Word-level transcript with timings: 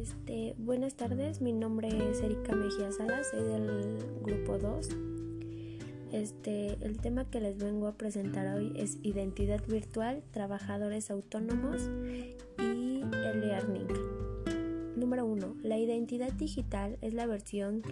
todos, 0.00 1.40
mi 1.40 1.52
nombre 1.52 1.88
es 2.10 2.22
Erika 2.22 2.54
Mejía 2.54 2.90
Salas, 2.90 3.28
soy 3.30 3.42
del 3.42 3.98
grupo 4.22 4.56
2. 4.56 4.88
Este, 6.12 6.78
el 6.80 6.98
tema 6.98 7.28
que 7.28 7.40
les 7.40 7.58
vengo 7.58 7.86
a 7.86 7.92
presentar 7.92 8.56
hoy 8.56 8.72
es 8.76 8.96
identidad 9.02 9.60
virtual, 9.66 10.22
trabajadores 10.30 11.10
autónomos 11.10 11.82
y 12.58 13.02
el 13.02 13.40
learning. 13.40 13.88
Número 14.96 15.26
1. 15.26 15.56
La 15.62 15.78
identidad 15.78 16.32
digital 16.32 16.96
es 17.02 17.12
la 17.12 17.26
versión 17.26 17.82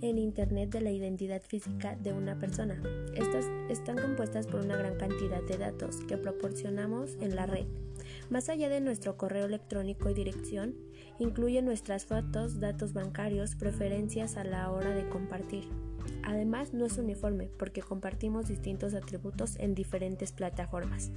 en 0.00 0.18
Internet 0.18 0.70
de 0.70 0.80
la 0.80 0.90
identidad 0.92 1.42
física 1.42 1.96
de 1.96 2.12
una 2.12 2.38
persona. 2.38 2.80
Estas 3.14 3.46
están 3.68 3.98
compuestas 3.98 4.46
por 4.46 4.60
una 4.60 4.76
gran 4.76 4.96
cantidad 4.96 5.42
de 5.42 5.58
datos 5.58 5.96
que 6.06 6.16
proporcionamos 6.16 7.16
en 7.20 7.34
la 7.34 7.46
red. 7.46 7.66
Más 8.32 8.48
allá 8.48 8.70
de 8.70 8.80
nuestro 8.80 9.18
correo 9.18 9.44
electrónico 9.44 10.08
y 10.08 10.14
dirección, 10.14 10.74
incluye 11.18 11.60
nuestras 11.60 12.06
fotos, 12.06 12.60
datos 12.60 12.94
bancarios, 12.94 13.56
preferencias 13.56 14.38
a 14.38 14.44
la 14.44 14.70
hora 14.70 14.94
de 14.94 15.06
compartir. 15.10 15.68
Además, 16.22 16.72
no 16.72 16.86
es 16.86 16.96
uniforme 16.96 17.50
porque 17.58 17.82
compartimos 17.82 18.48
distintos 18.48 18.94
atributos 18.94 19.56
en 19.56 19.74
diferentes 19.74 20.32
plataformas. 20.32 21.10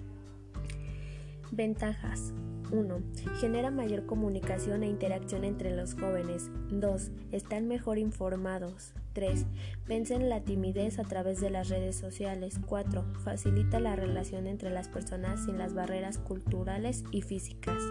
Ventajas. 1.54 2.34
1. 2.72 3.02
Genera 3.40 3.72
mayor 3.72 4.05
comunicación 4.05 4.84
e 4.84 4.88
interacción 4.88 5.44
entre 5.44 5.76
los 5.76 5.94
jóvenes. 5.94 6.50
2. 6.72 7.12
Están 7.32 7.68
mejor 7.68 7.98
informados. 7.98 8.94
3. 9.14 9.46
Vencen 9.88 10.30
la 10.30 10.41
timidez 10.41 11.00
a 11.00 11.04
través 11.04 11.40
de 11.40 11.50
las 11.50 11.70
redes 11.70 11.96
sociales. 11.96 12.60
4. 12.66 13.05
Facilita 13.24 13.80
la 13.80 13.96
relación 13.96 14.48
entre 14.48 14.70
las 14.70 14.88
personas 14.88 15.46
sin 15.46 15.58
las 15.58 15.74
barreras 15.74 16.18
culturales 16.18 17.04
y 17.12 17.21
físicas. 17.21 17.82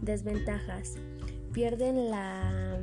Desventajas. 0.00 0.94
Pierden 1.52 2.10
la 2.10 2.80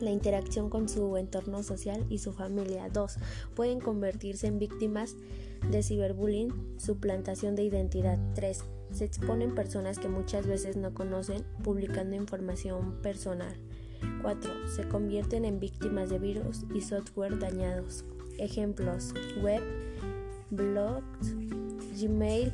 la 0.00 0.10
interacción 0.10 0.70
con 0.70 0.88
su 0.88 1.16
entorno 1.18 1.62
social 1.62 2.06
y 2.08 2.18
su 2.18 2.32
familia. 2.32 2.88
2. 2.88 3.16
Pueden 3.54 3.80
convertirse 3.80 4.46
en 4.46 4.58
víctimas 4.58 5.16
de 5.70 5.82
ciberbullying, 5.82 6.78
suplantación 6.78 7.54
de 7.54 7.64
identidad. 7.64 8.18
3. 8.34 8.64
Se 8.92 9.04
exponen 9.04 9.54
personas 9.54 9.98
que 9.98 10.08
muchas 10.08 10.46
veces 10.46 10.76
no 10.76 10.92
conocen 10.94 11.44
publicando 11.62 12.16
información 12.16 13.00
personal. 13.02 13.54
4. 14.22 14.68
Se 14.68 14.88
convierten 14.88 15.44
en 15.44 15.60
víctimas 15.60 16.10
de 16.10 16.18
virus 16.18 16.64
y 16.74 16.80
software 16.80 17.38
dañados. 17.38 18.04
Ejemplos: 18.38 19.14
web, 19.42 19.62
blogs, 20.50 21.34
Gmail, 22.00 22.52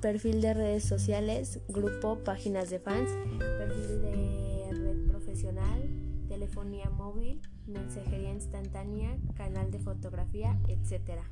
perfil 0.00 0.40
de 0.40 0.54
redes 0.54 0.84
sociales, 0.84 1.60
grupo, 1.68 2.18
páginas 2.18 2.70
de 2.70 2.78
fans, 2.78 3.10
perfil 3.38 4.02
de 4.02 4.68
red 4.72 5.06
profesional, 5.08 5.88
telefonía 6.28 6.90
móvil, 6.90 7.40
mensajería 7.66 8.32
instantánea, 8.32 9.16
canal 9.34 9.70
de 9.70 9.78
fotografía, 9.78 10.58
etc. 10.68 11.22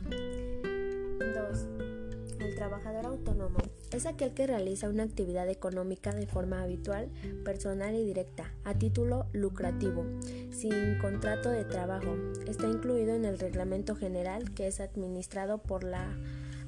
2. 1.19 2.02
El 2.41 2.55
trabajador 2.55 3.07
autónomo 3.07 3.59
es 3.93 4.07
aquel 4.07 4.33
que 4.35 4.47
realiza 4.47 4.89
una 4.89 5.03
actividad 5.03 5.49
económica 5.49 6.15
de 6.15 6.27
forma 6.27 6.63
habitual, 6.63 7.09
personal 7.45 7.95
y 7.95 8.05
directa, 8.05 8.53
a 8.65 8.75
título 8.75 9.27
lucrativo, 9.33 10.05
sin 10.51 10.99
contrato 11.01 11.51
de 11.51 11.65
trabajo. 11.65 12.17
Está 12.47 12.67
incluido 12.69 13.15
en 13.15 13.25
el 13.25 13.39
Reglamento 13.39 13.95
General 13.95 14.53
que 14.55 14.67
es 14.67 14.81
administrado 14.81 15.59
por 15.59 15.85
la 15.85 16.17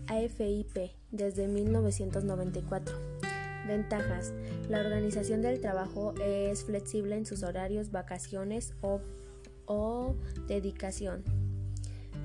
AFIP 0.06 0.92
desde 1.10 1.48
1994. 1.48 2.96
Ventajas. 3.66 4.34
La 4.68 4.80
organización 4.80 5.40
del 5.40 5.60
trabajo 5.60 6.14
es 6.22 6.64
flexible 6.64 7.16
en 7.16 7.24
sus 7.24 7.42
horarios, 7.42 7.90
vacaciones 7.90 8.74
o, 8.82 9.00
o 9.66 10.14
dedicación. 10.46 11.24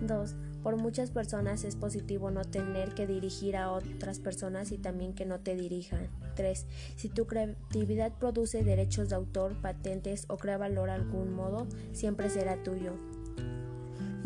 2. 0.02 0.36
Por 0.64 0.76
muchas 0.76 1.12
personas 1.12 1.64
es 1.64 1.76
positivo 1.76 2.32
no 2.32 2.44
tener 2.44 2.94
que 2.94 3.08
dirigir 3.08 3.56
a 3.56 3.72
otras 3.72 4.20
personas 4.20 4.72
y 4.72 4.78
también 4.78 5.14
que 5.14 5.26
no 5.26 5.40
te 5.40 5.56
dirijan. 5.56 6.10
3. 6.36 6.66
Si 6.96 7.10
tu 7.10 7.28
creatividad 7.28 8.12
produce 8.14 8.64
derechos 8.64 9.10
de 9.10 9.16
autor, 9.16 9.54
patentes 9.62 10.26
o 10.28 10.38
crea 10.38 10.58
valor 10.58 10.88
de 10.88 10.96
algún 10.96 11.34
modo, 11.34 11.68
siempre 11.94 12.30
será 12.30 12.62
tuyo. 12.62 12.94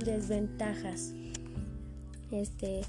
Desventajas. 0.03 1.13
Este, 2.31 2.81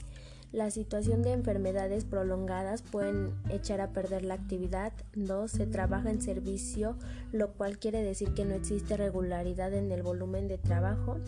la 0.55 0.71
situación 0.71 1.23
de 1.23 1.33
enfermedades 1.33 2.05
prolongadas 2.05 2.83
pueden 2.83 3.35
echar 3.51 3.81
a 3.81 3.91
perder 3.91 4.25
la 4.25 4.35
actividad. 4.35 4.93
2. 5.17 5.51
Se 5.51 5.67
trabaja 5.67 6.11
en 6.11 6.23
servicio, 6.23 6.97
lo 7.33 7.53
cual 7.55 7.79
quiere 7.79 8.03
decir 8.03 8.35
que 8.35 8.45
no 8.45 8.55
existe 8.55 8.97
regularidad 8.97 9.75
en 9.75 9.91
el 9.91 10.03
volumen 10.03 10.47
de 10.47 10.57
trabajo. 10.57 11.19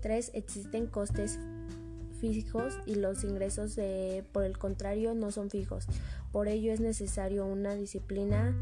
3. 0.00 0.32
Existen 0.34 0.86
costes 0.86 1.38
fijos 2.20 2.74
y 2.86 2.96
los 2.96 3.24
ingresos 3.24 3.78
por 4.32 4.44
el 4.44 4.58
contrario 4.58 5.14
no 5.14 5.30
son 5.30 5.50
fijos. 5.50 5.86
Por 6.32 6.48
ello 6.48 6.72
es 6.72 6.80
necesario 6.80 7.46
una 7.46 7.74
disciplina 7.74 8.54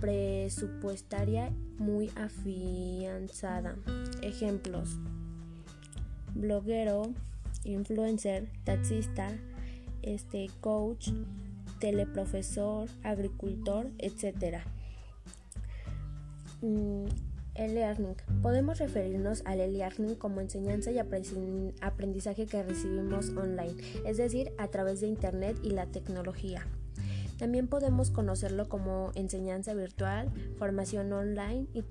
presupuestaria 0.00 1.50
muy 1.78 2.10
afianzada. 2.16 3.76
Ejemplos. 4.22 4.96
Bloguero, 6.34 7.12
influencer, 7.64 8.48
taxista, 8.64 9.32
este 10.02 10.50
coach, 10.60 11.10
teleprofesor, 11.80 12.88
agricultor, 13.02 13.90
etc. 13.98 14.62
E-learning. 17.56 18.16
Podemos 18.42 18.78
referirnos 18.78 19.42
al 19.44 19.60
e-learning 19.60 20.14
como 20.14 20.40
enseñanza 20.40 20.90
y 20.90 20.98
aprendizaje 20.98 22.46
que 22.46 22.62
recibimos 22.62 23.30
online, 23.30 23.76
es 24.04 24.16
decir, 24.16 24.52
a 24.58 24.68
través 24.68 25.00
de 25.00 25.08
Internet 25.08 25.58
y 25.62 25.70
la 25.70 25.86
tecnología. 25.86 26.66
También 27.38 27.68
podemos 27.68 28.10
conocerlo 28.10 28.68
como 28.68 29.10
enseñanza 29.14 29.74
virtual, 29.74 30.32
formación 30.58 31.12
online 31.12 31.66
y 31.74 31.82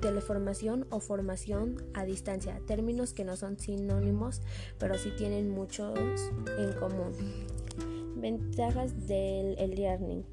teleformación 0.00 0.86
o 0.90 1.00
formación 1.00 1.76
a 1.94 2.04
distancia, 2.04 2.60
términos 2.66 3.14
que 3.14 3.24
no 3.24 3.36
son 3.36 3.58
sinónimos, 3.58 4.42
pero 4.78 4.98
sí 4.98 5.12
tienen 5.16 5.48
muchos 5.48 5.98
en 6.58 6.72
común. 6.74 7.12
Ventajas 8.16 9.06
del 9.06 9.58
e-learning. 9.58 10.26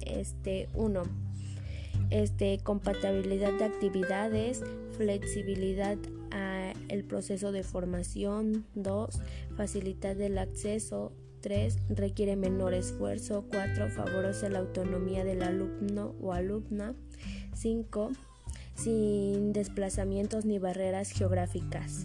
Este 0.00 0.68
1 0.74 1.23
este, 2.14 2.60
compatibilidad 2.62 3.52
de 3.52 3.64
actividades, 3.64 4.62
flexibilidad 4.96 5.98
al 6.30 7.02
proceso 7.02 7.50
de 7.50 7.64
formación, 7.64 8.64
2, 8.76 9.20
facilitar 9.56 10.20
el 10.20 10.38
acceso, 10.38 11.12
3, 11.40 11.76
requiere 11.88 12.36
menor 12.36 12.72
esfuerzo, 12.72 13.44
4, 13.50 13.90
favorece 13.90 14.48
la 14.48 14.60
autonomía 14.60 15.24
del 15.24 15.42
alumno 15.42 16.14
o 16.20 16.32
alumna, 16.32 16.94
5, 17.52 18.12
sin 18.76 19.52
desplazamientos 19.52 20.44
ni 20.44 20.60
barreras 20.60 21.10
geográficas. 21.10 22.04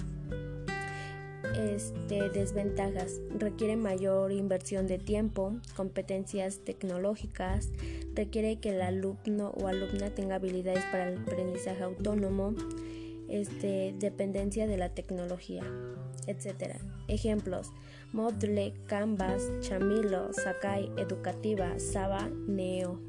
Este, 1.55 2.29
desventajas. 2.29 3.21
Requiere 3.37 3.75
mayor 3.75 4.31
inversión 4.31 4.87
de 4.87 4.97
tiempo, 4.97 5.55
competencias 5.75 6.59
tecnológicas, 6.59 7.69
requiere 8.19 8.57
que 8.57 8.71
el 8.71 8.81
alumno 8.81 9.51
o 9.51 9.67
alumna 9.67 10.09
tenga 10.09 10.35
habilidades 10.35 10.83
para 10.91 11.07
el 11.07 11.19
aprendizaje 11.19 11.81
autónomo, 11.83 12.53
este, 13.29 13.95
dependencia 13.97 14.67
de 14.67 14.75
la 14.75 14.89
tecnología, 14.89 15.63
etc. 16.27 16.75
Ejemplos: 17.07 17.71
Moodle, 18.11 18.73
Canvas, 18.87 19.49
Chamilo, 19.61 20.33
Sakai, 20.33 20.91
Educativa, 20.97 21.79
Saba, 21.79 22.29
Neo. 22.47 22.99